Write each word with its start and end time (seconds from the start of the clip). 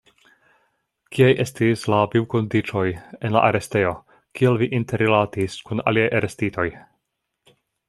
Kiaj 1.17 1.27
estis 1.43 1.83
la 1.93 1.99
vivkondiĉoj 2.15 2.87
en 3.29 3.37
la 3.37 3.45
arestejo, 3.51 3.93
kiel 4.41 4.59
vi 4.65 4.71
interrilatis 4.81 5.61
kun 5.69 5.87
aliaj 5.93 6.11
arestitoj? 6.23 6.69